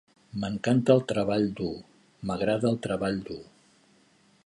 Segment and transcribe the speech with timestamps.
[0.43, 1.69] M'encanta el treball dur;
[2.31, 3.43] M'agrada el treball dur.